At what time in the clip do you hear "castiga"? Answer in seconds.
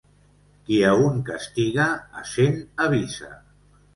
1.27-1.85